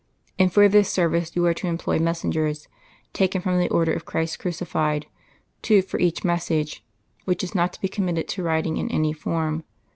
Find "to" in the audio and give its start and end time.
1.53-1.67, 7.73-7.81, 8.29-8.41